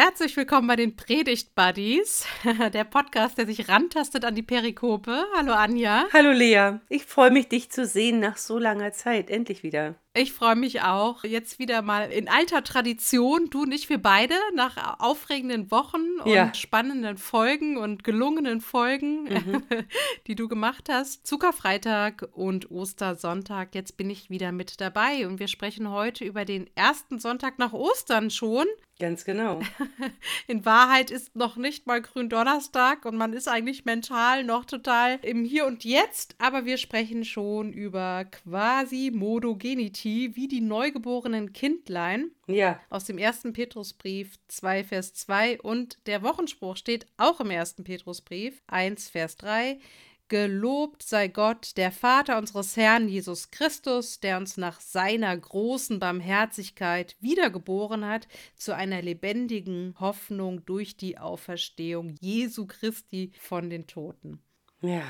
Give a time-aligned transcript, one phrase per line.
[0.00, 2.24] Herzlich willkommen bei den Predigt Buddies,
[2.72, 5.24] der Podcast, der sich rantastet an die Perikope.
[5.36, 6.04] Hallo Anja.
[6.12, 6.78] Hallo Lea.
[6.88, 9.28] Ich freue mich, dich zu sehen nach so langer Zeit.
[9.28, 9.96] Endlich wieder.
[10.14, 11.24] Ich freue mich auch.
[11.24, 16.30] Jetzt wieder mal in alter Tradition, du und ich, wir beide, nach aufregenden Wochen und
[16.30, 16.54] ja.
[16.54, 19.62] spannenden Folgen und gelungenen Folgen, mhm.
[20.28, 21.26] die du gemacht hast.
[21.26, 23.74] Zuckerfreitag und Ostersonntag.
[23.74, 27.72] Jetzt bin ich wieder mit dabei und wir sprechen heute über den ersten Sonntag nach
[27.72, 28.66] Ostern schon.
[29.00, 29.60] Ganz genau.
[30.48, 35.44] In Wahrheit ist noch nicht mal Gründonnerstag und man ist eigentlich mental noch total im
[35.44, 42.32] Hier und Jetzt, aber wir sprechen schon über quasi Modogenitie, wie die neugeborenen Kindlein.
[42.48, 42.80] Ja.
[42.90, 48.60] Aus dem ersten Petrusbrief 2, Vers 2 und der Wochenspruch steht auch im ersten Petrusbrief
[48.66, 49.78] 1, Vers 3.
[50.28, 57.16] Gelobt sei Gott, der Vater unseres Herrn Jesus Christus, der uns nach seiner großen Barmherzigkeit
[57.20, 64.42] wiedergeboren hat zu einer lebendigen Hoffnung durch die Auferstehung Jesu Christi von den Toten.
[64.82, 65.02] Ja,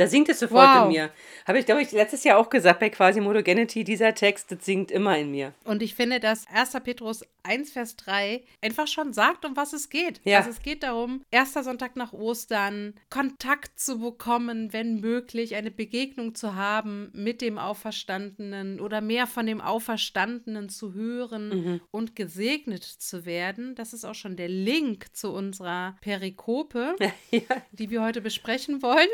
[0.00, 0.84] da singt es sofort wow.
[0.84, 1.10] in mir.
[1.46, 5.18] Habe ich, glaube ich, letztes Jahr auch gesagt bei Quasi-Modogenity, dieser Text, das singt immer
[5.18, 5.52] in mir.
[5.64, 6.72] Und ich finde, dass 1.
[6.82, 10.20] Petrus 1, Vers 3 einfach schon sagt, um was es geht.
[10.24, 10.38] Ja.
[10.38, 16.34] Also es geht darum, erster Sonntag nach Ostern, Kontakt zu bekommen, wenn möglich, eine Begegnung
[16.34, 21.80] zu haben mit dem Auferstandenen oder mehr von dem Auferstandenen zu hören mhm.
[21.90, 23.74] und gesegnet zu werden.
[23.74, 26.96] Das ist auch schon der Link zu unserer Perikope,
[27.30, 27.40] ja.
[27.72, 29.08] die wir heute besprechen wollen.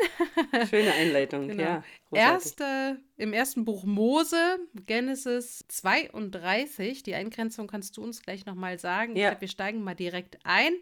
[0.69, 1.63] Schön Schöne Einleitung, genau.
[1.63, 1.83] ja.
[2.13, 9.15] Erste, Im ersten Buch Mose, Genesis 32, die Eingrenzung kannst du uns gleich nochmal sagen.
[9.15, 9.29] Ja.
[9.29, 10.73] Glaub, wir steigen mal direkt ein.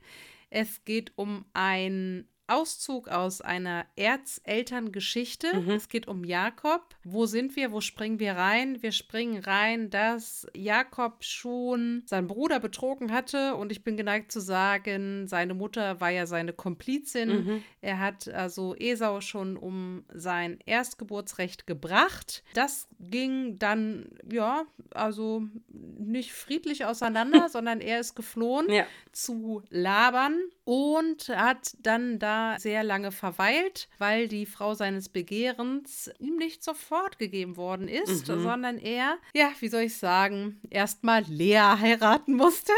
[0.50, 5.56] Es geht um ein Auszug aus einer Erzelterngeschichte.
[5.56, 5.72] Mhm.
[5.72, 6.96] Es geht um Jakob.
[7.04, 7.72] Wo sind wir?
[7.72, 8.82] Wo springen wir rein?
[8.82, 14.40] Wir springen rein, dass Jakob schon seinen Bruder betrogen hatte und ich bin geneigt zu
[14.40, 17.30] sagen, seine Mutter war ja seine Komplizin.
[17.30, 17.64] Mhm.
[17.82, 22.44] Er hat also Esau schon um sein Erstgeburtsrecht gebracht.
[22.54, 28.86] Das ging dann, ja, also nicht friedlich auseinander, sondern er ist geflohen ja.
[29.12, 36.38] zu Laban und hat dann da sehr lange verweilt, weil die Frau seines Begehrens ihm
[36.38, 38.44] nicht sofort gegeben worden ist, mhm.
[38.44, 42.74] sondern er, ja, wie soll ich sagen, erstmal Lea heiraten musste.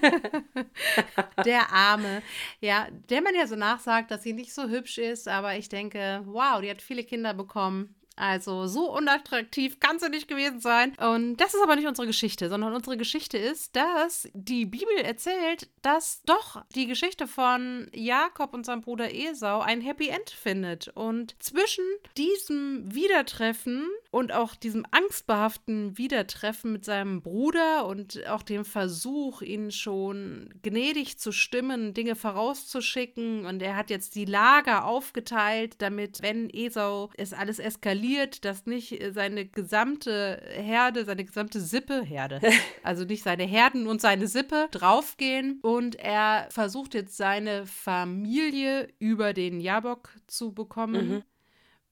[1.44, 2.22] der Arme.
[2.60, 6.22] Ja, der man ja so nachsagt, dass sie nicht so hübsch ist, aber ich denke,
[6.24, 7.94] wow, die hat viele Kinder bekommen.
[8.16, 10.94] Also so unattraktiv kann sie nicht gewesen sein.
[10.96, 15.68] Und das ist aber nicht unsere Geschichte, sondern unsere Geschichte ist, dass die Bibel erzählt,
[15.82, 20.88] dass doch die Geschichte von Jakob und seinem Bruder Esau ein Happy End findet.
[20.88, 21.84] Und zwischen
[22.16, 29.70] diesem Wiedertreffen und auch diesem angstbehaften Wiedertreffen mit seinem Bruder und auch dem Versuch, ihn
[29.70, 33.44] schon gnädig zu stimmen, Dinge vorauszuschicken.
[33.44, 38.66] Und er hat jetzt die Lager aufgeteilt, damit, wenn Esau es alles eskaliert, kontrolliert, dass
[38.66, 42.40] nicht äh, seine gesamte Herde, seine gesamte Sippe, Herde,
[42.82, 45.60] also nicht seine Herden und seine Sippe draufgehen.
[45.62, 51.08] Und er versucht jetzt seine Familie über den Jabok zu bekommen.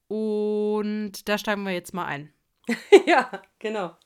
[0.09, 0.17] Mhm.
[0.17, 2.33] Und da steigen wir jetzt mal ein.
[3.07, 3.97] ja, genau.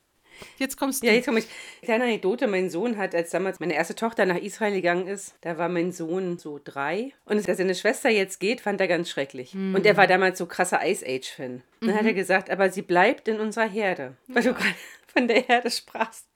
[0.59, 1.06] Jetzt kommst du.
[1.06, 1.47] Ja, jetzt komme ich.
[1.82, 5.59] Kleine Anekdote: Mein Sohn hat, als damals meine erste Tochter nach Israel gegangen ist, da
[5.59, 7.12] war mein Sohn so drei.
[7.25, 9.54] Und dass seine Schwester jetzt geht, fand er ganz schrecklich.
[9.54, 9.75] Mhm.
[9.75, 11.62] Und er war damals so krasser Ice Age-Fan.
[11.81, 11.94] Dann mhm.
[11.94, 14.15] hat er gesagt, aber sie bleibt in unserer Herde.
[14.27, 14.53] Weil ja.
[14.53, 14.75] du gerade
[15.12, 16.27] von der Herde sprachst.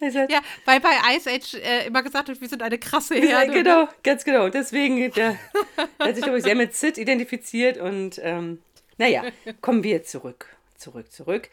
[0.00, 3.28] ja, weil bei Ice Age äh, immer gesagt wird, wir sind eine krasse Herde.
[3.28, 3.88] Ja, genau, ne?
[4.02, 4.48] ganz genau.
[4.48, 5.38] Deswegen der,
[5.98, 7.78] hat sich, glaube ich, sehr mit Sid identifiziert.
[7.78, 8.60] Und ähm,
[8.98, 9.24] naja,
[9.60, 10.46] kommen wir zurück.
[10.76, 11.48] Zurück, zurück.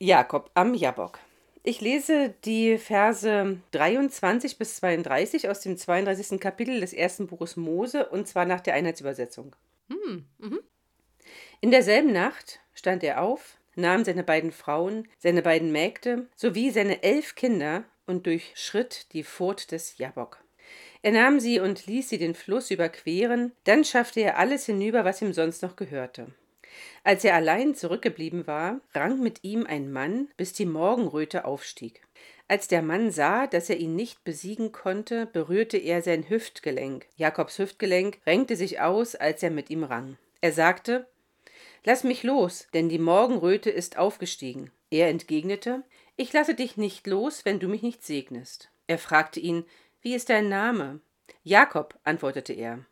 [0.00, 1.18] Jakob am Jabok.
[1.64, 6.38] Ich lese die Verse 23 bis 32 aus dem 32.
[6.38, 9.56] Kapitel des ersten Buches Mose und zwar nach der Einheitsübersetzung.
[9.88, 10.60] Hm, mhm.
[11.60, 17.02] In derselben Nacht stand er auf, nahm seine beiden Frauen, seine beiden Mägde sowie seine
[17.02, 20.38] elf Kinder und durchschritt die Furt des Jabok.
[21.02, 25.22] Er nahm sie und ließ sie den Fluss überqueren, dann schaffte er alles hinüber, was
[25.22, 26.28] ihm sonst noch gehörte.
[27.04, 32.02] Als er allein zurückgeblieben war, rang mit ihm ein Mann, bis die Morgenröte aufstieg.
[32.48, 37.06] Als der Mann sah, dass er ihn nicht besiegen konnte, berührte er sein Hüftgelenk.
[37.16, 40.16] Jakobs Hüftgelenk renkte sich aus, als er mit ihm rang.
[40.40, 41.06] Er sagte
[41.84, 44.70] Lass mich los, denn die Morgenröte ist aufgestiegen.
[44.90, 45.82] Er entgegnete
[46.16, 48.70] Ich lasse dich nicht los, wenn du mich nicht segnest.
[48.86, 49.64] Er fragte ihn
[50.00, 51.00] Wie ist dein Name?
[51.44, 52.84] Jakob, antwortete er.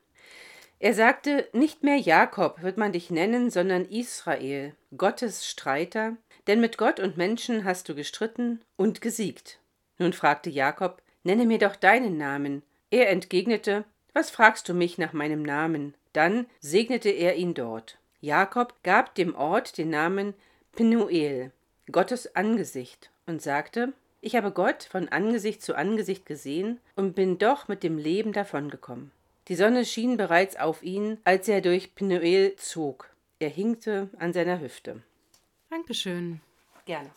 [0.78, 6.76] Er sagte, nicht mehr Jakob wird man dich nennen, sondern Israel, Gottes Streiter, denn mit
[6.76, 9.58] Gott und Menschen hast du gestritten und gesiegt.
[9.99, 12.62] Nun fragte Jakob, nenne mir doch deinen Namen.
[12.90, 15.94] Er entgegnete, was fragst du mich nach meinem Namen?
[16.12, 17.99] Dann segnete er ihn dort.
[18.20, 20.34] Jakob gab dem Ort den Namen
[20.73, 21.52] Penuel,
[21.90, 27.69] Gottes Angesicht, und sagte, ich habe Gott von Angesicht zu Angesicht gesehen und bin doch
[27.69, 29.11] mit dem Leben davongekommen.
[29.48, 33.14] Die Sonne schien bereits auf ihn, als er durch Penuel zog.
[33.38, 35.02] Er hinkte an seiner Hüfte.
[35.70, 36.40] Dankeschön.
[36.84, 37.10] Gerne.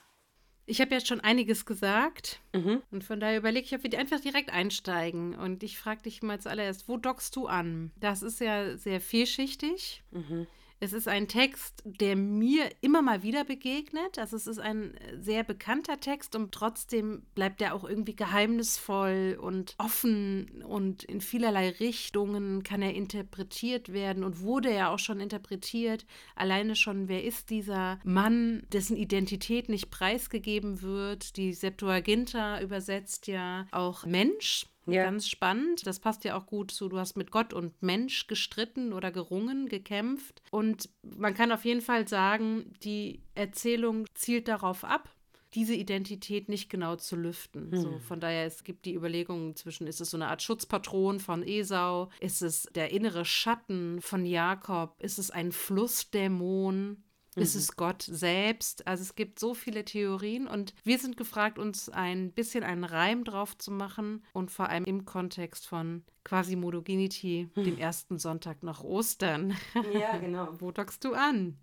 [0.65, 2.83] Ich habe jetzt schon einiges gesagt Mhm.
[2.91, 5.33] und von daher überlege ich, ob wir einfach direkt einsteigen.
[5.33, 7.91] Und ich frage dich mal zuallererst, wo dockst du an?
[7.99, 10.03] Das ist ja sehr vielschichtig.
[10.11, 10.45] Mhm.
[10.81, 14.17] Es ist ein Text, der mir immer mal wieder begegnet.
[14.17, 19.75] Also es ist ein sehr bekannter Text und trotzdem bleibt er auch irgendwie geheimnisvoll und
[19.77, 26.05] offen und in vielerlei Richtungen kann er interpretiert werden und wurde ja auch schon interpretiert.
[26.35, 31.35] Alleine schon, wer ist dieser Mann, dessen Identität nicht preisgegeben wird?
[31.35, 34.65] Die Septuaginta übersetzt ja auch Mensch.
[34.85, 35.03] Ja.
[35.03, 35.85] Ganz spannend.
[35.85, 39.69] Das passt ja auch gut zu, du hast mit Gott und Mensch gestritten oder gerungen,
[39.69, 40.41] gekämpft.
[40.51, 45.09] Und man kann auf jeden Fall sagen, die Erzählung zielt darauf ab,
[45.55, 47.71] diese Identität nicht genau zu lüften.
[47.75, 51.41] So, von daher, es gibt die Überlegungen zwischen, ist es so eine Art Schutzpatron von
[51.41, 52.09] Esau?
[52.19, 54.95] Ist es der innere Schatten von Jakob?
[54.99, 57.03] Ist es ein Flussdämon?
[57.35, 58.87] Ist es Gott selbst?
[58.87, 63.23] Also es gibt so viele Theorien und wir sind gefragt, uns ein bisschen einen Reim
[63.23, 69.55] drauf zu machen und vor allem im Kontext von Quasimodogenity, dem ersten Sonntag nach Ostern.
[69.93, 70.49] Ja, genau.
[70.59, 71.57] Wo dockst du an?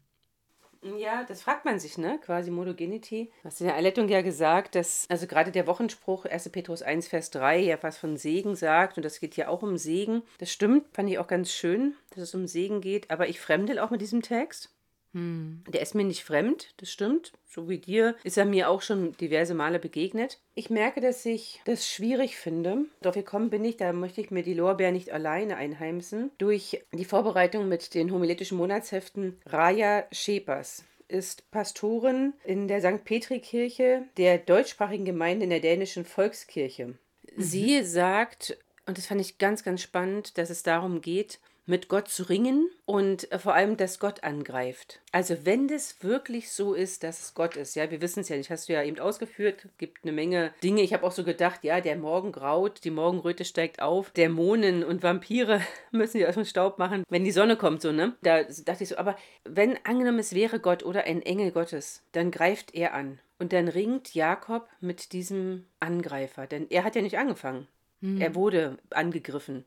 [0.98, 2.20] Ja, das fragt man sich, ne?
[2.22, 3.30] Quasi Modogenity.
[3.42, 6.50] Du hast in der Einleitung ja gesagt, dass, also gerade der Wochenspruch 1.
[6.50, 9.76] Petrus 1, Vers 3 ja was von Segen sagt und das geht ja auch um
[9.76, 10.22] Segen.
[10.38, 13.78] Das stimmt, fand ich auch ganz schön, dass es um Segen geht, aber ich fremdel
[13.78, 14.75] auch mit diesem Text.
[15.12, 17.32] Der ist mir nicht fremd, das stimmt.
[17.46, 20.38] So wie dir ist er mir auch schon diverse Male begegnet.
[20.54, 22.84] Ich merke, dass ich das schwierig finde.
[23.00, 27.04] Darauf gekommen bin ich, da möchte ich mir die Lorbeer nicht alleine einheimsen, durch die
[27.06, 33.04] Vorbereitung mit den homiletischen Monatsheften Raja Schepers ist Pastorin in der St.
[33.04, 36.94] Petri-Kirche der deutschsprachigen Gemeinde in der dänischen Volkskirche.
[37.36, 42.08] Sie sagt, und das fand ich ganz, ganz spannend, dass es darum geht, mit Gott
[42.08, 45.00] zu ringen und äh, vor allem, dass Gott angreift.
[45.12, 48.36] Also wenn das wirklich so ist, dass es Gott ist, ja, wir wissen es ja
[48.36, 50.82] nicht, hast du ja eben ausgeführt, gibt eine Menge Dinge.
[50.82, 55.02] Ich habe auch so gedacht, ja, der Morgen graut, die Morgenröte steigt auf, Dämonen und
[55.02, 55.60] Vampire
[55.90, 58.14] müssen die aus dem Staub machen, wenn die Sonne kommt, so, ne?
[58.22, 62.30] Da dachte ich so, aber wenn angenommen es wäre Gott oder ein Engel Gottes, dann
[62.30, 63.18] greift er an.
[63.38, 67.68] Und dann ringt Jakob mit diesem Angreifer, denn er hat ja nicht angefangen.
[68.02, 69.64] Er wurde angegriffen.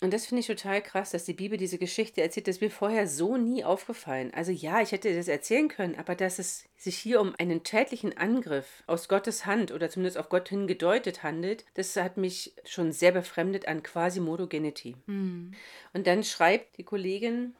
[0.00, 2.48] Und das finde ich total krass, dass die Bibel diese Geschichte erzählt.
[2.48, 4.32] Das ist mir vorher so nie aufgefallen.
[4.34, 8.16] Also ja, ich hätte das erzählen können, aber dass es sich hier um einen tätlichen
[8.16, 12.92] Angriff aus Gottes Hand oder zumindest auf Gott hin gedeutet handelt, das hat mich schon
[12.92, 14.96] sehr befremdet an quasi Modogenity.
[15.92, 17.54] Und dann schreibt die Kollegin,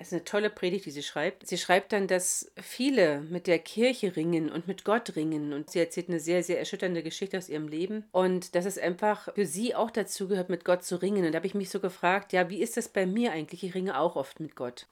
[0.00, 1.46] es ist eine tolle Predigt, die sie schreibt.
[1.46, 5.52] Sie schreibt dann, dass viele mit der Kirche ringen und mit Gott ringen.
[5.52, 8.04] Und sie erzählt eine sehr, sehr erschütternde Geschichte aus ihrem Leben.
[8.12, 11.26] Und dass es einfach für sie auch dazu gehört, mit Gott zu ringen.
[11.26, 13.64] Und da habe ich mich so gefragt, ja, wie ist das bei mir eigentlich?
[13.64, 14.86] Ich ringe auch oft mit Gott.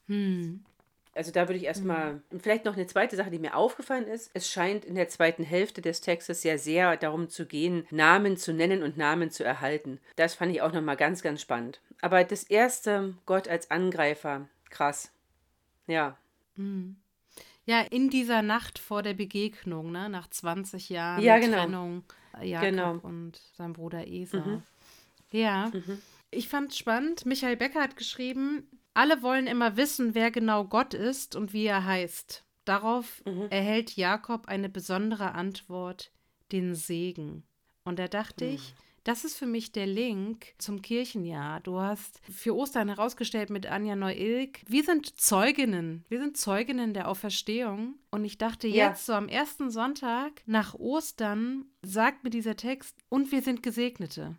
[1.14, 4.30] Also da würde ich erstmal, und vielleicht noch eine zweite Sache, die mir aufgefallen ist.
[4.34, 8.52] Es scheint in der zweiten Hälfte des Textes ja sehr darum zu gehen, Namen zu
[8.52, 9.98] nennen und Namen zu erhalten.
[10.16, 11.80] Das fand ich auch nochmal ganz, ganz spannend.
[12.02, 15.12] Aber das erste, Gott als Angreifer, krass.
[15.87, 16.16] Ja.
[17.64, 21.62] Ja, in dieser Nacht vor der Begegnung, ne, nach 20 Jahren Ja, genau.
[21.64, 22.04] Trennung,
[22.40, 22.92] äh, Jakob Genau.
[23.02, 24.62] und sein Bruder Esau.
[25.32, 25.70] Ja,
[26.30, 27.26] ich fand spannend.
[27.26, 31.85] Michael Becker hat geschrieben, alle wollen immer wissen, wer genau Gott ist und wie er
[31.85, 32.44] heißt.
[32.64, 36.11] Darauf erhält Jakob eine besondere Antwort,
[36.52, 37.42] den Segen.
[37.85, 38.75] Und da dachte ich,
[39.06, 41.60] das ist für mich der Link zum Kirchenjahr.
[41.60, 47.08] Du hast für Ostern herausgestellt mit Anja Neu-Ilk, wir sind Zeuginnen, wir sind Zeuginnen der
[47.08, 47.94] Auferstehung.
[48.10, 48.88] Und ich dachte Ja.
[48.88, 54.36] jetzt so am ersten Sonntag nach Ostern sagt mir dieser Text, und wir sind Gesegnete.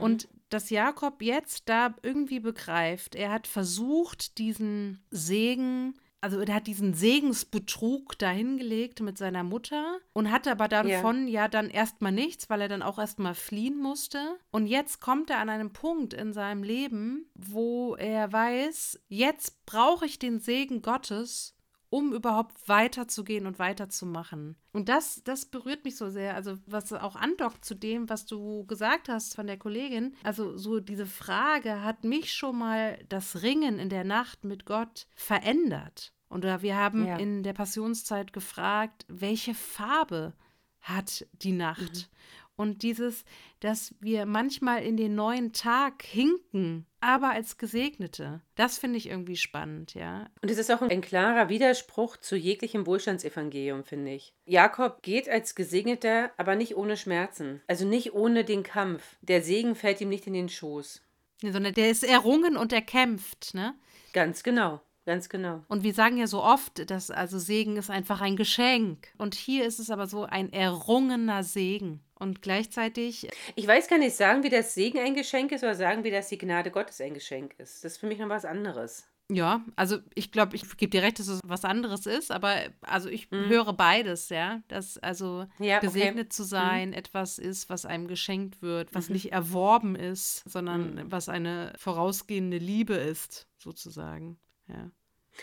[0.00, 6.66] Und dass Jakob jetzt da irgendwie begreift, er hat versucht, diesen Segen also er hat
[6.66, 11.12] diesen Segensbetrug dahingelegt mit seiner Mutter und hatte aber dann Ja.
[11.12, 14.38] ja dann erstmal nichts, weil er dann auch erstmal fliehen musste.
[14.50, 20.06] Und jetzt kommt er an einem Punkt in seinem Leben, wo er weiß, jetzt brauche
[20.06, 21.56] ich den Segen Gottes,
[21.90, 24.56] um überhaupt weiterzugehen und weiterzumachen.
[24.72, 26.34] Und das, das berührt mich so sehr.
[26.36, 30.14] Also, was auch andockt zu dem, was du gesagt hast von der Kollegin.
[30.22, 35.06] Also, so diese Frage hat mich schon mal das Ringen in der Nacht mit Gott
[35.14, 36.12] verändert.
[36.28, 37.16] Und wir haben Ja.
[37.16, 40.32] in der Passionszeit gefragt, welche Farbe
[40.80, 42.08] hat die Nacht?
[42.60, 43.24] Und dieses,
[43.60, 49.38] dass wir manchmal in den neuen Tag hinken, aber als Gesegnete, das finde ich irgendwie
[49.38, 50.26] spannend, ja.
[50.42, 54.34] Und es ist auch ein klarer Widerspruch zu jeglichem Wohlstandsevangelium, finde ich.
[54.44, 57.62] Jakob geht als Gesegneter, aber nicht ohne Schmerzen.
[57.66, 59.16] Also nicht ohne den Kampf.
[59.22, 61.00] Der Segen fällt ihm nicht in den Schoß.
[61.40, 63.74] Nee, sondern der ist errungen und er kämpft, ne?
[64.12, 64.82] Ganz genau.
[65.06, 65.64] Ganz genau.
[65.68, 69.08] Und wir sagen ja so oft, dass also Segen ist einfach ein Geschenk.
[69.16, 72.00] Und hier ist es aber so ein errungener Segen.
[72.20, 73.28] Und gleichzeitig.
[73.56, 76.28] Ich weiß gar nicht, sagen wir, dass Segen ein Geschenk ist oder sagen wir, dass
[76.28, 77.82] die Gnade Gottes ein Geschenk ist?
[77.82, 79.06] Das ist für mich noch was anderes.
[79.30, 83.08] Ja, also ich glaube, ich gebe dir recht, dass es was anderes ist, aber also
[83.08, 83.48] ich mhm.
[83.48, 84.62] höre beides, ja.
[84.68, 86.28] Dass also ja, gesegnet okay.
[86.30, 86.94] zu sein mhm.
[86.94, 89.14] etwas ist, was einem geschenkt wird, was mhm.
[89.14, 91.12] nicht erworben ist, sondern mhm.
[91.12, 94.38] was eine vorausgehende Liebe ist, sozusagen.
[94.68, 94.90] Ja.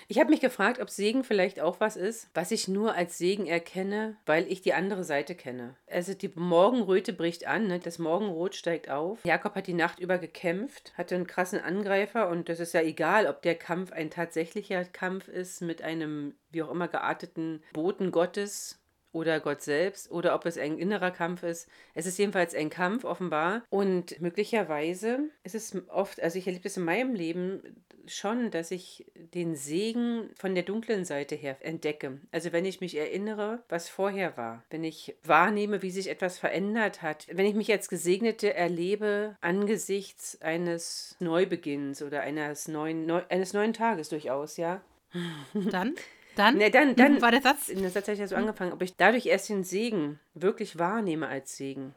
[0.07, 3.45] Ich habe mich gefragt, ob Segen vielleicht auch was ist, was ich nur als Segen
[3.45, 5.75] erkenne, weil ich die andere Seite kenne.
[5.89, 7.79] Also die Morgenröte bricht an, ne?
[7.79, 9.23] das Morgenrot steigt auf.
[9.25, 13.27] Jakob hat die Nacht über gekämpft, hatte einen krassen Angreifer und das ist ja egal,
[13.27, 18.79] ob der Kampf ein tatsächlicher Kampf ist mit einem wie auch immer gearteten Boten Gottes
[19.11, 21.67] oder Gott selbst oder ob es ein innerer Kampf ist.
[21.93, 26.77] Es ist jedenfalls ein Kampf offenbar und möglicherweise ist es oft, also ich erlebe das
[26.77, 32.19] in meinem Leben schon, dass ich den Segen von der dunklen Seite her entdecke.
[32.31, 37.01] Also wenn ich mich erinnere, was vorher war, wenn ich wahrnehme, wie sich etwas verändert
[37.01, 43.53] hat, wenn ich mich als Gesegnete erlebe angesichts eines Neubeginns oder eines neuen, neu, eines
[43.53, 44.81] neuen Tages durchaus, ja.
[45.53, 45.95] Dann?
[46.37, 46.57] Dann?
[46.57, 47.67] Nee, dann, dann war der Satz.
[47.67, 51.57] Der Satz hat ja so angefangen, ob ich dadurch erst den Segen wirklich wahrnehme als
[51.57, 51.95] Segen.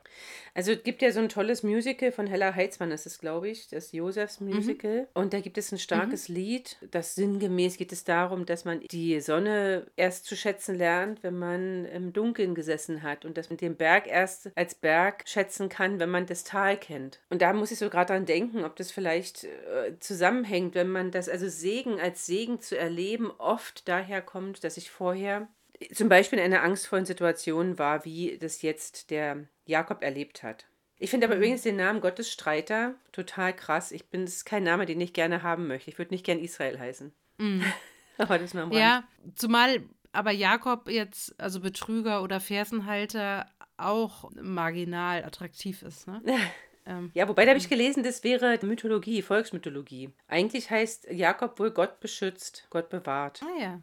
[0.55, 3.69] Also es gibt ja so ein tolles Musical von Hella Heitzmann, das ist, glaube ich,
[3.69, 4.55] das Josefs mhm.
[4.55, 5.03] Musical.
[5.03, 5.07] Mhm.
[5.15, 6.35] Und da gibt es ein starkes mhm.
[6.35, 11.39] Lied, das sinngemäß geht es darum, dass man die Sonne erst zu schätzen lernt, wenn
[11.39, 16.01] man im Dunkeln gesessen hat und dass man den Berg erst als Berg schätzen kann,
[16.01, 17.21] wenn man das Tal kennt.
[17.31, 21.11] Und da muss ich so gerade dran denken, ob das vielleicht äh, zusammenhängt, wenn man
[21.11, 25.49] das, also Segen als Segen zu erleben, oft daher kommt, dass ich vorher
[25.93, 30.67] zum Beispiel in einer angstvollen Situation war, wie das jetzt der Jakob erlebt hat.
[30.99, 31.41] Ich finde aber mhm.
[31.41, 33.91] übrigens den Namen Gottesstreiter total krass.
[33.91, 35.91] Ich bin, ist kein Name, den ich gerne haben möchte.
[35.91, 37.13] Ich würde nicht gern Israel heißen.
[37.39, 37.65] Mhm.
[38.19, 39.83] aber das mal Ja, zumal
[40.13, 43.47] aber Jakob jetzt, also Betrüger oder Fersenhalter,
[43.77, 46.23] auch marginal attraktiv ist, ne?
[46.87, 50.15] Ähm, ja, wobei da habe ich gelesen, das wäre Mythologie, Volksmythologie.
[50.29, 53.43] Eigentlich heißt Jakob wohl Gott beschützt, Gott bewahrt.
[53.45, 53.83] Ah ja,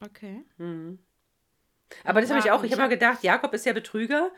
[0.00, 0.44] okay.
[0.58, 0.98] Mhm.
[2.04, 2.64] Aber das habe ich auch.
[2.64, 4.30] Ich habe mal gedacht, Jakob ist ja Betrüger.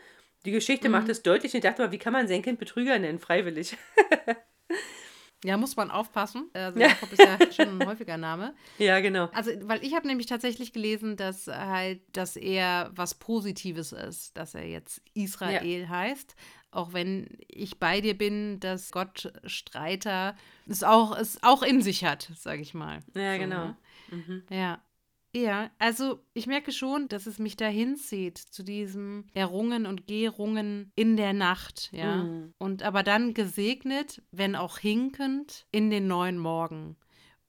[0.45, 0.93] Die Geschichte mhm.
[0.93, 1.53] macht es deutlich.
[1.53, 3.77] Ich dachte mal, wie kann man sein Kind Betrüger nennen, freiwillig?
[5.45, 6.49] Ja, muss man aufpassen.
[6.53, 8.53] Also Jakob ist ja schon ein häufiger Name.
[8.77, 9.29] Ja, genau.
[9.33, 14.53] Also, weil ich habe nämlich tatsächlich gelesen, dass halt, dass er was Positives ist, dass
[14.53, 15.87] er jetzt Israel ja.
[15.87, 16.35] heißt.
[16.71, 20.35] Auch wenn ich bei dir bin, dass Gott Streiter
[20.67, 22.99] es auch, es auch in sich hat, sage ich mal.
[23.15, 23.65] Ja, so, genau.
[23.65, 23.77] Ne?
[24.11, 24.43] Mhm.
[24.49, 24.81] Ja.
[25.35, 30.91] Ja, also ich merke schon, dass es mich dahin zieht zu diesem Errungen und Gehrungen
[30.95, 32.23] in der Nacht, ja.
[32.23, 32.53] Mhm.
[32.57, 36.97] Und aber dann gesegnet, wenn auch hinkend, in den neuen Morgen.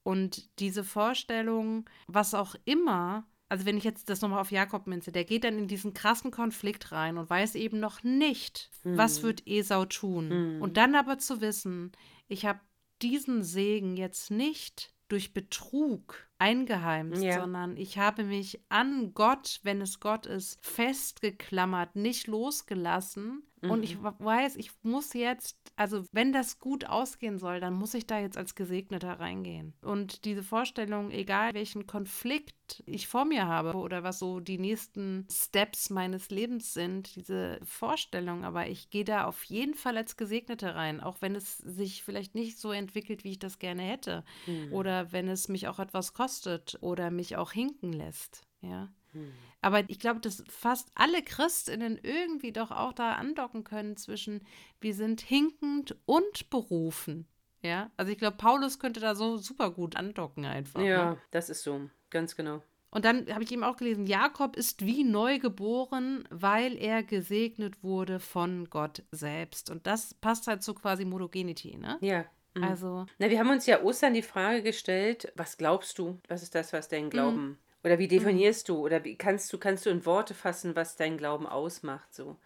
[0.02, 5.10] Und diese Vorstellung, was auch immer, also wenn ich jetzt das nochmal auf Jakob minze,
[5.10, 8.98] der geht dann in diesen krassen Konflikt rein und weiß eben noch nicht, mhm.
[8.98, 10.56] was wird Esau tun.
[10.56, 10.62] Mhm.
[10.62, 11.92] Und dann aber zu wissen,
[12.28, 12.60] ich habe
[13.00, 17.40] diesen Segen jetzt nicht durch Betrug eingeheimst, ja.
[17.40, 23.42] sondern ich habe mich an Gott, wenn es Gott ist, festgeklammert, nicht losgelassen.
[23.62, 23.70] Mhm.
[23.70, 24.14] Und ich mhm.
[24.18, 28.38] weiß, ich muss jetzt, also wenn das gut ausgehen soll, dann muss ich da jetzt
[28.38, 29.74] als Gesegneter reingehen.
[29.82, 35.26] Und diese Vorstellung, egal welchen Konflikt ich vor mir habe oder was so die nächsten
[35.30, 40.74] Steps meines Lebens sind, diese Vorstellung, aber ich gehe da auf jeden Fall als Gesegnete
[40.74, 44.24] rein, auch wenn es sich vielleicht nicht so entwickelt, wie ich das gerne hätte.
[44.46, 44.72] Mhm.
[44.72, 48.42] Oder wenn es mich auch etwas kostet kostet oder mich auch hinken lässt.
[48.60, 48.88] Ja.
[49.12, 49.32] Hm.
[49.62, 54.46] Aber ich glaube, dass fast alle Christinnen irgendwie doch auch da andocken können zwischen
[54.80, 57.26] wir sind hinkend und berufen.
[57.62, 60.80] Ja, also ich glaube, Paulus könnte da so super gut andocken einfach.
[60.80, 61.18] Ja, ne?
[61.30, 62.62] das ist so, ganz genau.
[62.92, 67.84] Und dann habe ich eben auch gelesen, Jakob ist wie neu geboren, weil er gesegnet
[67.84, 69.70] wurde von Gott selbst.
[69.70, 71.98] Und das passt halt so quasi Modogenity, ne?
[72.00, 72.24] Ja,
[72.54, 72.64] Mhm.
[72.64, 73.06] Also.
[73.18, 76.20] Na, wir haben uns ja Ostern die Frage gestellt, was glaubst du?
[76.28, 77.10] Was ist das, was dein mhm.
[77.10, 77.58] Glauben?
[77.82, 77.88] Mhm.
[77.88, 78.72] Oder wie definierst mhm.
[78.74, 78.80] du?
[78.80, 82.14] Oder wie kannst du, kannst du in Worte fassen, was dein Glauben ausmacht?
[82.14, 82.36] So.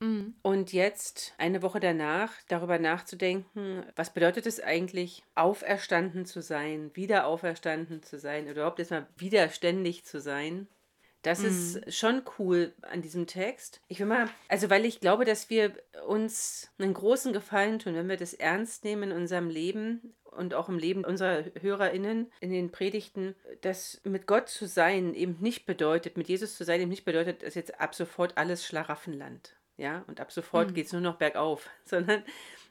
[0.00, 0.34] Mhm.
[0.42, 7.26] Und jetzt, eine Woche danach, darüber nachzudenken, was bedeutet es eigentlich, auferstanden zu sein, wieder
[7.26, 10.68] auferstanden zu sein, oder überhaupt erstmal widerständig zu sein?
[11.22, 13.80] Das ist schon cool an diesem Text.
[13.88, 15.72] Ich will mal, also weil ich glaube, dass wir
[16.06, 20.68] uns einen großen Gefallen tun, wenn wir das ernst nehmen in unserem Leben und auch
[20.68, 23.34] im Leben unserer HörerInnen in den Predigten,
[23.64, 27.42] dass mit Gott zu sein eben nicht bedeutet, mit Jesus zu sein eben nicht bedeutet,
[27.42, 29.54] dass jetzt ab sofort alles Schlaraffenland.
[29.76, 30.74] Ja, und ab sofort mhm.
[30.74, 32.24] geht es nur noch bergauf, sondern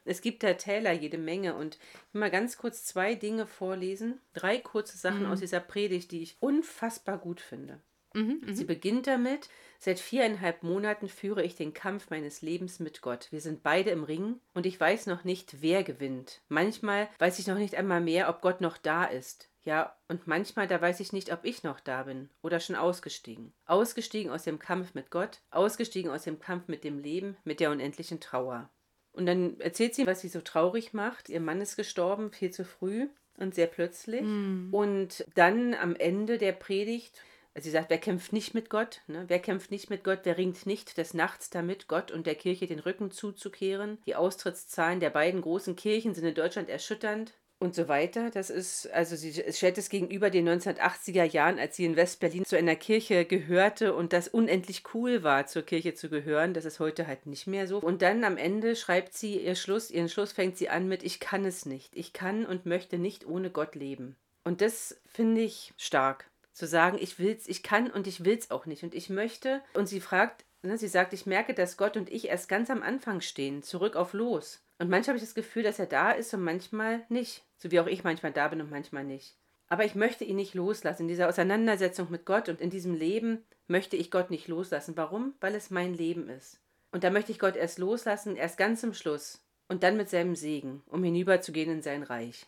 [0.06, 1.56] es gibt da Täler jede Menge.
[1.56, 4.20] Und ich will mal ganz kurz zwei Dinge vorlesen.
[4.34, 5.32] Drei kurze Sachen mhm.
[5.32, 7.80] aus dieser Predigt, die ich unfassbar gut finde.
[8.14, 8.68] Mhm, Sie mhm.
[8.68, 13.28] beginnt damit, seit viereinhalb Monaten führe ich den Kampf meines Lebens mit Gott.
[13.32, 16.42] Wir sind beide im Ring und ich weiß noch nicht, wer gewinnt.
[16.50, 19.50] Manchmal weiß ich noch nicht einmal mehr, ob Gott noch da ist.
[19.68, 23.52] Ja, und manchmal, da weiß ich nicht, ob ich noch da bin oder schon ausgestiegen.
[23.66, 27.72] Ausgestiegen aus dem Kampf mit Gott, ausgestiegen aus dem Kampf mit dem Leben, mit der
[27.72, 28.70] unendlichen Trauer.
[29.12, 31.28] Und dann erzählt sie, was sie so traurig macht.
[31.28, 34.22] Ihr Mann ist gestorben, viel zu früh und sehr plötzlich.
[34.22, 34.70] Mm.
[34.72, 37.22] Und dann am Ende der Predigt
[37.54, 39.02] also sie sagt, wer kämpft nicht mit Gott?
[39.08, 39.26] Ne?
[39.30, 40.20] Wer kämpft nicht mit Gott?
[40.26, 43.98] Wer ringt nicht des Nachts damit, Gott und der Kirche den Rücken zuzukehren?
[44.06, 48.30] Die Austrittszahlen der beiden großen Kirchen sind in Deutschland erschütternd und so weiter.
[48.30, 52.58] Das ist, also sie stellt es gegenüber den 1980er Jahren, als sie in West-Berlin zu
[52.58, 56.54] einer Kirche gehörte und das unendlich cool war, zur Kirche zu gehören.
[56.54, 57.80] Das ist heute halt nicht mehr so.
[57.80, 61.20] Und dann am Ende schreibt sie ihr Schluss, ihren Schluss fängt sie an mit, ich
[61.20, 61.96] kann es nicht.
[61.96, 64.16] Ich kann und möchte nicht ohne Gott leben.
[64.44, 68.66] Und das finde ich stark zu sagen, ich will's, ich kann und ich will's auch
[68.66, 69.62] nicht und ich möchte.
[69.74, 72.82] Und sie fragt, ne, sie sagt, ich merke, dass Gott und ich erst ganz am
[72.82, 74.62] Anfang stehen, zurück auf los.
[74.80, 77.44] Und manchmal habe ich das Gefühl, dass er da ist und manchmal nicht.
[77.58, 79.36] So wie auch ich manchmal da bin und manchmal nicht.
[79.70, 81.04] Aber ich möchte ihn nicht loslassen.
[81.04, 84.96] In dieser Auseinandersetzung mit Gott und in diesem Leben möchte ich Gott nicht loslassen.
[84.96, 85.34] Warum?
[85.42, 86.60] Weil es mein Leben ist.
[86.92, 89.42] Und da möchte ich Gott erst loslassen, erst ganz zum Schluss.
[89.68, 92.46] Und dann mit seinem Segen, um hinüberzugehen in sein Reich.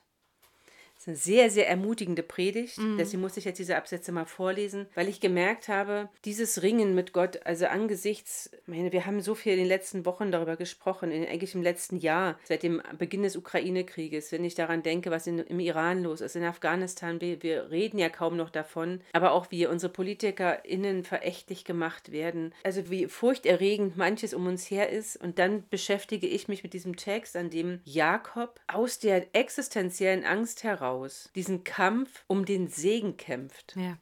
[1.00, 2.78] Das ist eine sehr, sehr ermutigende Predigt.
[2.78, 2.98] Mhm.
[2.98, 7.14] Deswegen muss ich jetzt diese Absätze mal vorlesen, weil ich gemerkt habe, dieses Ringen mit
[7.14, 11.26] Gott, also angesichts, meine, wir haben so viel in den letzten Wochen darüber gesprochen, in,
[11.26, 15.40] eigentlich im letzten Jahr, seit dem Beginn des Ukraine-Krieges, wenn ich daran denke, was in,
[15.40, 19.52] im Iran los ist, in Afghanistan, wir, wir reden ja kaum noch davon, aber auch
[19.52, 22.54] wie unsere PolitikerInnen verächtlich gemacht werden.
[22.66, 25.16] Also wie furchterregend manches um uns her ist.
[25.16, 30.64] Und dann beschäftige ich mich mit diesem Text, an dem Jakob aus der existenziellen Angst
[30.66, 33.76] heraus heraus diesen Kampf um den Segen kämpft.
[33.76, 33.98] Ja.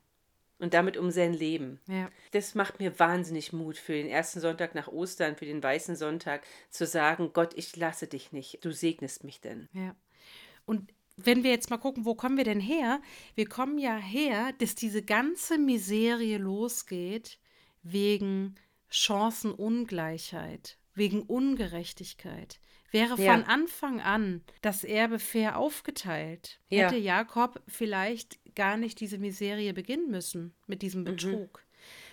[0.59, 1.79] Und damit um sein Leben.
[1.87, 2.09] Ja.
[2.31, 6.43] Das macht mir wahnsinnig Mut für den ersten Sonntag nach Ostern, für den weißen Sonntag,
[6.71, 9.69] zu sagen, Gott, ich lasse dich nicht, du segnest mich denn.
[9.71, 9.95] Ja.
[10.65, 13.01] Und wenn wir jetzt mal gucken, wo kommen wir denn her?
[13.35, 17.37] Wir kommen ja her, dass diese ganze Miserie losgeht
[17.83, 18.55] wegen
[18.89, 22.59] Chancenungleichheit, wegen Ungerechtigkeit.
[22.91, 23.33] Wäre ja.
[23.33, 26.85] von Anfang an das Erbe fair aufgeteilt, ja.
[26.85, 31.05] hätte Jakob vielleicht gar nicht diese Miserie beginnen müssen mit diesem mhm.
[31.05, 31.59] Betrug.
[31.59, 31.67] Mhm.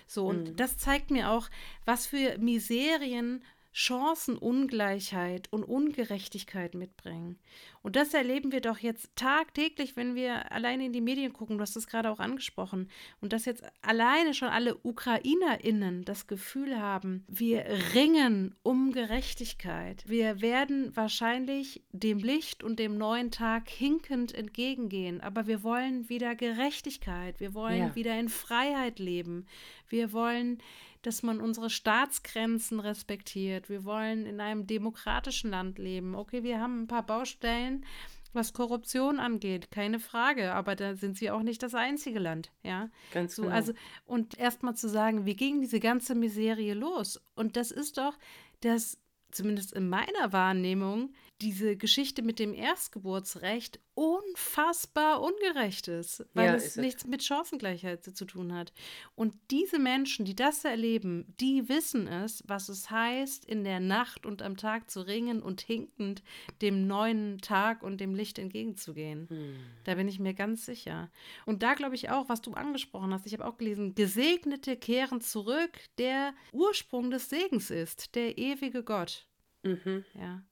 [0.06, 0.56] So, und mhm.
[0.56, 1.48] das zeigt mir auch,
[1.84, 3.42] was für Miserien
[3.76, 7.40] Chancenungleichheit und Ungerechtigkeit mitbringen.
[7.82, 11.58] Und das erleben wir doch jetzt tagtäglich, wenn wir alleine in die Medien gucken.
[11.58, 12.88] Du hast es gerade auch angesprochen.
[13.20, 20.04] Und dass jetzt alleine schon alle UkrainerInnen das Gefühl haben, wir ringen um Gerechtigkeit.
[20.06, 25.20] Wir werden wahrscheinlich dem Licht und dem neuen Tag hinkend entgegengehen.
[25.20, 27.40] Aber wir wollen wieder Gerechtigkeit.
[27.40, 27.94] Wir wollen ja.
[27.96, 29.46] wieder in Freiheit leben.
[29.88, 30.58] Wir wollen
[31.06, 33.68] dass man unsere Staatsgrenzen respektiert.
[33.68, 36.14] Wir wollen in einem demokratischen Land leben.
[36.14, 37.84] Okay, wir haben ein paar Baustellen,
[38.32, 42.90] was Korruption angeht, keine Frage, aber da sind sie auch nicht das einzige Land, ja.
[43.12, 43.54] Ganz so, genau.
[43.54, 43.72] Also,
[44.04, 47.20] und erstmal zu sagen, wie ging diese ganze Miserie los?
[47.34, 48.18] Und das ist doch
[48.60, 48.98] das,
[49.30, 51.12] zumindest in meiner Wahrnehmung,
[51.44, 58.24] diese Geschichte mit dem Erstgeburtsrecht unfassbar ungerecht ist, weil ja, es nichts mit Chancengleichheit zu
[58.24, 58.72] tun hat.
[59.14, 64.24] Und diese Menschen, die das erleben, die wissen es, was es heißt, in der Nacht
[64.24, 66.22] und am Tag zu ringen und hinkend
[66.62, 69.28] dem neuen Tag und dem Licht entgegenzugehen.
[69.28, 69.56] Hm.
[69.84, 71.10] Da bin ich mir ganz sicher.
[71.44, 75.20] Und da glaube ich auch, was du angesprochen hast, ich habe auch gelesen, Gesegnete kehren
[75.20, 79.28] zurück, der Ursprung des Segens ist, der ewige Gott.
[79.62, 80.04] Mhm.
[80.14, 80.42] Ja.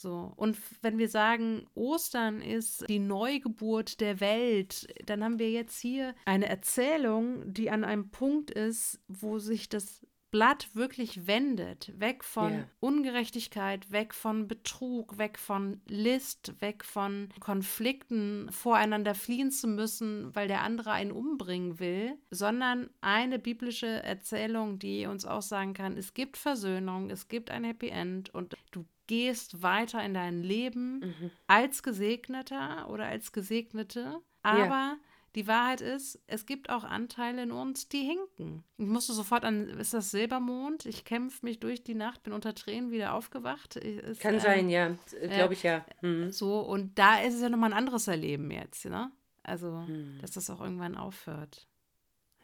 [0.00, 0.32] So.
[0.36, 6.14] Und wenn wir sagen, Ostern ist die Neugeburt der Welt, dann haben wir jetzt hier
[6.24, 12.52] eine Erzählung, die an einem Punkt ist, wo sich das Blatt wirklich wendet, weg von
[12.52, 12.68] yeah.
[12.80, 20.46] Ungerechtigkeit, weg von Betrug, weg von List, weg von Konflikten, voreinander fliehen zu müssen, weil
[20.46, 26.12] der andere einen umbringen will, sondern eine biblische Erzählung, die uns auch sagen kann, es
[26.12, 31.30] gibt Versöhnung, es gibt ein Happy End und du gehst weiter in dein Leben mhm.
[31.48, 34.96] als Gesegneter oder als Gesegnete, aber ja.
[35.34, 38.62] die Wahrheit ist, es gibt auch Anteile in uns, die hinken.
[38.76, 40.86] Ich musste sofort an, ist das Silbermond?
[40.86, 43.74] Ich kämpfe mich durch die Nacht, bin unter Tränen wieder aufgewacht.
[43.76, 44.94] Ist, Kann äh, sein, ja.
[45.20, 45.84] Glaube ich ja.
[46.02, 46.30] Mhm.
[46.30, 49.10] So, und da ist es ja nochmal ein anderes Erleben jetzt, ne?
[49.42, 50.18] Also, mhm.
[50.20, 51.66] dass das auch irgendwann aufhört.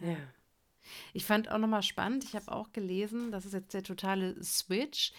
[0.01, 0.17] Ja.
[1.13, 5.13] Ich fand auch nochmal spannend, ich habe auch gelesen, das ist jetzt der totale Switch,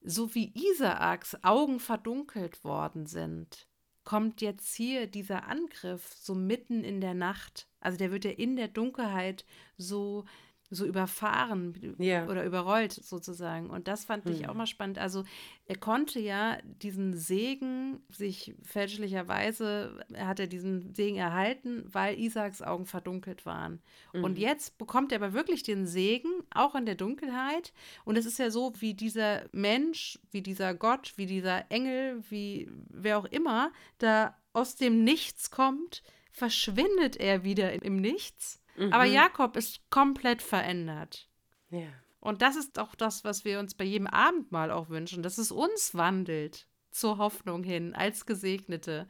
[0.00, 3.68] so wie Isaaks Augen verdunkelt worden sind
[4.08, 7.68] kommt jetzt hier dieser Angriff so mitten in der Nacht.
[7.78, 9.44] Also der wird ja in der Dunkelheit
[9.76, 10.24] so
[10.70, 12.26] so überfahren ja.
[12.26, 13.70] oder überrollt sozusagen.
[13.70, 14.32] Und das fand hm.
[14.32, 14.98] ich auch mal spannend.
[14.98, 15.24] Also
[15.66, 22.60] er konnte ja diesen Segen sich fälschlicherweise, er hat er diesen Segen erhalten, weil Isaaks
[22.60, 23.80] Augen verdunkelt waren.
[24.12, 24.24] Mhm.
[24.24, 27.72] Und jetzt bekommt er aber wirklich den Segen, auch in der Dunkelheit.
[28.04, 32.70] Und es ist ja so, wie dieser Mensch, wie dieser Gott, wie dieser Engel, wie
[32.90, 38.92] wer auch immer, da aus dem Nichts kommt, verschwindet er wieder im Nichts Mhm.
[38.92, 41.28] Aber Jakob ist komplett verändert.
[41.70, 41.88] Ja.
[42.20, 45.52] Und das ist auch das, was wir uns bei jedem Abendmahl auch wünschen, dass es
[45.52, 49.06] uns wandelt zur Hoffnung hin, als Gesegnete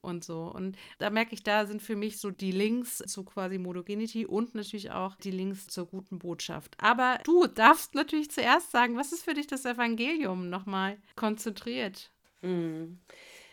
[0.00, 0.44] und so.
[0.44, 4.54] Und da merke ich, da sind für mich so die Links zu quasi Modogenity und
[4.54, 6.76] natürlich auch die Links zur guten Botschaft.
[6.78, 12.10] Aber du darfst natürlich zuerst sagen, was ist für dich das Evangelium nochmal konzentriert?
[12.42, 13.00] Mhm.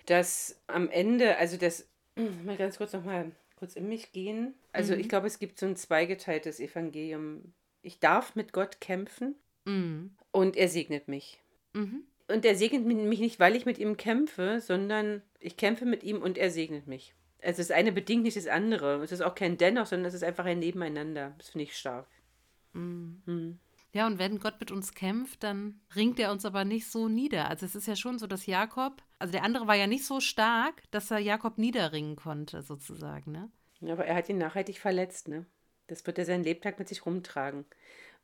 [0.05, 1.87] Das am Ende, also das,
[2.45, 4.55] mal ganz kurz nochmal kurz in mich gehen.
[4.71, 4.99] Also mhm.
[4.99, 7.53] ich glaube, es gibt so ein zweigeteiltes Evangelium.
[7.81, 9.35] Ich darf mit Gott kämpfen
[9.65, 10.15] mhm.
[10.31, 11.41] und er segnet mich.
[11.73, 12.03] Mhm.
[12.27, 16.21] Und er segnet mich nicht, weil ich mit ihm kämpfe, sondern ich kämpfe mit ihm
[16.21, 17.13] und er segnet mich.
[17.41, 19.03] Also das eine bedingt nicht das andere.
[19.03, 21.35] Es ist auch kein Dennoch, sondern es ist einfach ein Nebeneinander.
[21.37, 22.07] Das finde ich stark.
[22.71, 23.59] Mhm.
[23.93, 27.47] Ja, und wenn Gott mit uns kämpft, dann ringt er uns aber nicht so nieder.
[27.49, 30.19] Also es ist ja schon so, dass Jakob, also der andere war ja nicht so
[30.19, 33.51] stark, dass er Jakob niederringen konnte, sozusagen, ne?
[33.87, 35.45] Aber er hat ihn nachhaltig verletzt, ne?
[35.87, 37.65] Das wird er sein Lebtag mit sich rumtragen.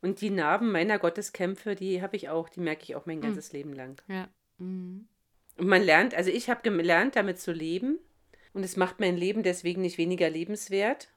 [0.00, 3.22] Und die Narben meiner Gotteskämpfe, die habe ich auch, die merke ich auch mein hm.
[3.22, 3.56] ganzes mhm.
[3.58, 4.02] Leben lang.
[4.08, 4.28] Ja.
[4.58, 5.06] Mhm.
[5.56, 7.98] Und man lernt, also ich habe gelernt, damit zu leben.
[8.52, 11.08] Und es macht mein Leben deswegen nicht weniger lebenswert.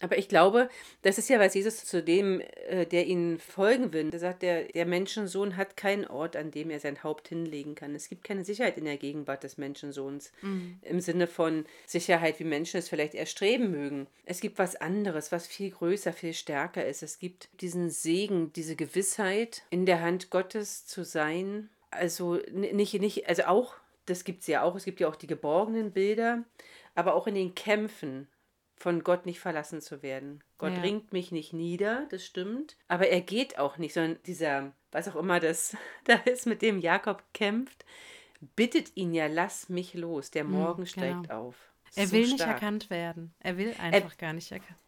[0.00, 0.68] Aber ich glaube,
[1.02, 4.10] das ist ja, was Jesus zu dem, äh, der ihnen folgen will.
[4.10, 7.94] Der sagt, der, der Menschensohn hat keinen Ort, an dem er sein Haupt hinlegen kann.
[7.94, 10.32] Es gibt keine Sicherheit in der Gegenwart des Menschensohns.
[10.42, 10.80] Mhm.
[10.82, 14.06] Im Sinne von Sicherheit, wie Menschen es vielleicht erstreben mögen.
[14.26, 17.02] Es gibt was anderes, was viel größer, viel stärker ist.
[17.02, 21.70] Es gibt diesen Segen, diese Gewissheit, in der Hand Gottes zu sein.
[21.90, 25.26] Also nicht, nicht, also auch, das gibt es ja auch, es gibt ja auch die
[25.26, 26.44] geborgenen Bilder,
[26.94, 28.28] aber auch in den Kämpfen
[28.76, 30.44] von Gott nicht verlassen zu werden.
[30.58, 30.80] Gott ja.
[30.80, 35.16] ringt mich nicht nieder, das stimmt, aber er geht auch nicht, sondern dieser, was auch
[35.16, 37.84] immer das da ist, mit dem Jakob kämpft,
[38.54, 41.46] bittet ihn ja, lass mich los, der hm, Morgen steigt genau.
[41.46, 41.56] auf.
[41.94, 43.32] Er will so nicht erkannt werden.
[43.40, 44.78] Er will einfach er, gar nicht erkannt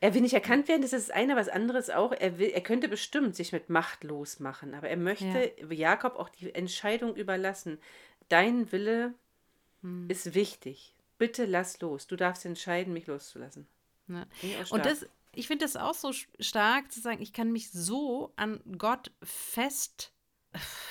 [0.00, 2.12] er will nicht erkannt werden, das ist das eine, was anderes auch.
[2.12, 5.72] Er, will, er könnte bestimmt sich mit Macht losmachen, aber er möchte ja.
[5.72, 7.78] Jakob auch die Entscheidung überlassen.
[8.28, 9.14] Dein Wille
[9.82, 10.08] hm.
[10.08, 12.06] ist wichtig bitte lass los.
[12.06, 13.66] Du darfst entscheiden, mich loszulassen.
[14.08, 14.26] Ja.
[14.70, 18.60] Und das, ich finde das auch so stark zu sagen, ich kann mich so an
[18.78, 20.12] Gott fest,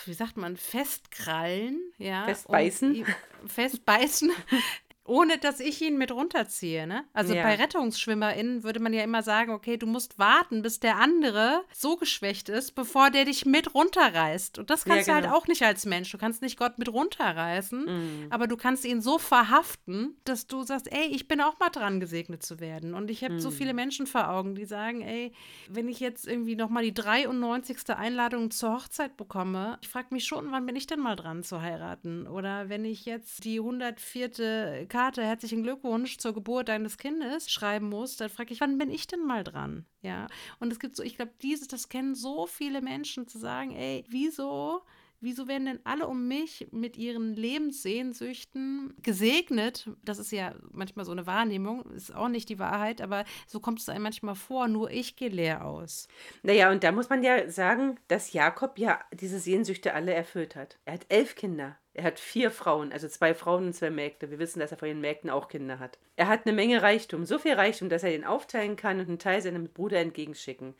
[0.05, 2.25] wie sagt man, festkrallen, ja.
[2.25, 3.05] Festbeißen.
[3.47, 4.31] Festbeißen,
[5.08, 6.86] ohne dass ich ihn mit runterziehe.
[6.86, 7.04] Ne?
[7.13, 7.43] Also ja.
[7.43, 11.96] bei RettungsschwimmerInnen würde man ja immer sagen, okay, du musst warten, bis der andere so
[11.96, 14.60] geschwächt ist, bevor der dich mit runterreißt.
[14.60, 15.13] Und das kannst ja, genau.
[15.13, 15.38] du halt genau.
[15.38, 16.12] auch nicht als Mensch.
[16.12, 18.28] Du kannst nicht Gott mit runterreißen, mhm.
[18.30, 22.00] aber du kannst ihn so verhaften, dass du sagst, ey, ich bin auch mal dran,
[22.00, 22.93] gesegnet zu werden.
[22.93, 23.39] Und ich habe mhm.
[23.39, 25.32] so viele Menschen vor Augen, die sagen, ey,
[25.70, 27.78] wenn ich jetzt irgendwie nochmal die 93.
[27.89, 31.62] Einladung zur Hochzeit bekomme, ich frage mich schon, wann bin ich denn mal dran zu
[31.62, 32.28] heiraten?
[32.28, 34.86] Oder wenn ich jetzt die 104.
[34.97, 39.05] Karte herzlichen Glückwunsch zur Geburt deines Kindes schreiben muss, dann frage ich, wann bin ich
[39.05, 39.86] denn mal dran?
[40.01, 40.25] Ja.
[40.60, 44.05] Und es gibt so, ich glaube, dieses, das kennen so viele Menschen zu sagen, ey,
[44.10, 44.81] wieso
[45.19, 49.89] wieso werden denn alle um mich mit ihren Lebenssehnsüchten gesegnet?
[50.03, 53.79] Das ist ja manchmal so eine Wahrnehmung, ist auch nicht die Wahrheit, aber so kommt
[53.79, 56.07] es einem manchmal vor, nur ich gehe leer aus.
[56.43, 60.77] Naja, und da muss man ja sagen, dass Jakob ja diese Sehnsüchte alle erfüllt hat.
[60.86, 61.77] Er hat elf Kinder.
[61.97, 64.29] Er hat vier Frauen, also zwei Frauen und zwei Mägde.
[64.29, 65.97] Wir wissen, dass er von den Mägden auch Kinder hat.
[66.15, 69.19] Er hat eine Menge Reichtum, so viel Reichtum, dass er den aufteilen kann und einen
[69.19, 70.75] Teil seinem Bruder entgegenschicken.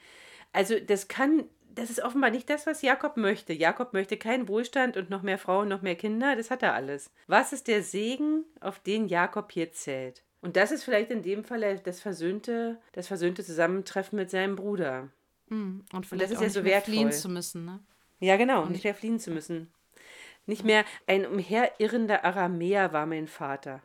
[0.54, 3.54] Also das kann das ist offenbar nicht das, was Jakob möchte.
[3.54, 6.36] Jakob möchte keinen Wohlstand und noch mehr Frauen, noch mehr Kinder.
[6.36, 7.12] Das hat er alles.
[7.28, 10.24] Was ist der Segen, auf den Jakob hier zählt?
[10.42, 15.10] Und das ist vielleicht in dem Fall das versöhnte, das versöhnte Zusammentreffen mit seinem Bruder.
[15.50, 16.94] Mm, und, und das ist ja so wertvoll.
[16.94, 17.80] fliehen zu müssen, ne?
[18.20, 19.72] Ja, genau, und nicht mehr fliehen zu müssen.
[20.48, 23.82] Nicht mehr ein umherirrender Aramäer war mein Vater,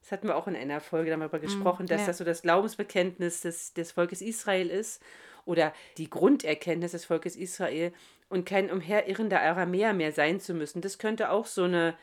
[0.00, 2.06] Das hatten wir auch in einer Folge darüber gesprochen, dass ja.
[2.06, 5.02] das so das Glaubensbekenntnis des, des Volkes Israel ist
[5.44, 7.92] oder die Grunderkenntnis des Volkes Israel
[8.28, 10.80] und kein umherirrender Aramäer mehr sein zu müssen.
[10.80, 11.96] Das könnte auch so eine,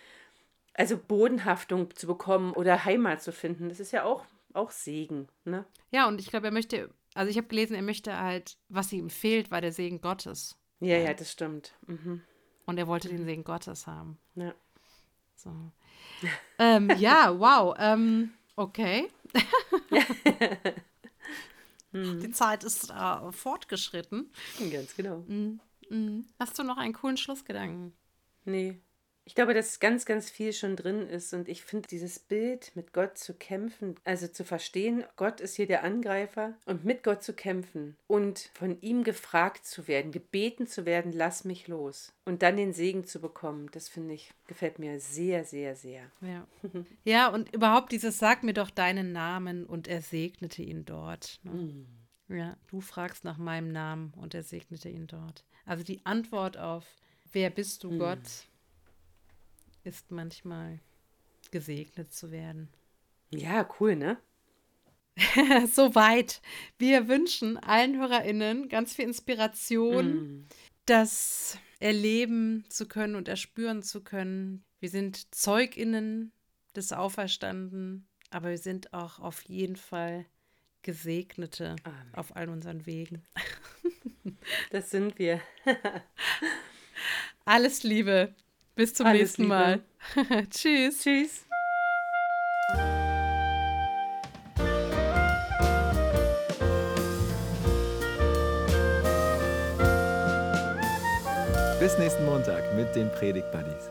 [0.73, 3.69] also Bodenhaftung zu bekommen oder Heimat zu finden.
[3.69, 5.29] Das ist ja auch, auch Segen.
[5.45, 5.65] Ne?
[5.91, 9.09] Ja, und ich glaube, er möchte, also ich habe gelesen, er möchte halt, was ihm
[9.09, 10.57] fehlt, war der Segen Gottes.
[10.81, 11.73] Ja, ja, das stimmt.
[11.87, 12.21] Mhm.
[12.67, 14.19] Und er wollte den Segen Gottes haben.
[14.35, 14.53] Ja.
[15.35, 15.51] So.
[16.59, 17.75] ähm, ja, wow.
[17.79, 19.09] Ähm, okay.
[21.93, 24.31] Die Zeit ist äh, fortgeschritten.
[24.71, 25.23] Ganz genau.
[25.27, 25.59] Mhm.
[26.39, 27.93] Hast du noch einen coolen Schlussgedanken?
[28.45, 28.79] Nee.
[29.27, 31.33] Ich glaube, dass ganz, ganz viel schon drin ist.
[31.33, 35.67] Und ich finde dieses Bild, mit Gott zu kämpfen, also zu verstehen, Gott ist hier
[35.67, 40.85] der Angreifer und mit Gott zu kämpfen und von ihm gefragt zu werden, gebeten zu
[40.85, 42.13] werden, lass mich los.
[42.23, 46.09] Und dann den Segen zu bekommen, das finde ich, gefällt mir sehr, sehr, sehr.
[46.21, 46.47] Ja.
[47.03, 51.41] ja, und überhaupt dieses Sag mir doch deinen Namen und er segnete ihn dort.
[51.43, 51.85] Ne?
[52.29, 55.43] Ja, du fragst nach meinem Namen und er segnete ihn dort.
[55.65, 56.85] Also die Antwort auf
[57.33, 58.47] Wer bist du, Gott,
[59.87, 60.79] ist manchmal
[61.49, 62.69] gesegnet zu werden.
[63.31, 64.17] Ja, cool, ne?
[65.73, 66.41] Soweit.
[66.77, 70.45] Wir wünschen allen HörerInnen ganz viel Inspiration,
[70.85, 74.63] das erleben zu können und erspüren zu können.
[74.79, 76.31] Wir sind ZeugInnen
[76.75, 80.25] des Auferstanden, aber wir sind auch auf jeden Fall
[80.83, 82.13] Gesegnete Amen.
[82.13, 83.23] auf all unseren Wegen.
[84.71, 85.41] Das sind wir.
[87.45, 88.35] Alles Liebe.
[88.77, 89.55] Bis zum Alles nächsten Liebe.
[89.55, 89.79] Mal.
[90.51, 90.99] Tschüss.
[90.99, 91.45] Tschüss.
[101.79, 103.89] Bis nächsten Montag mit den Predigt Buddies.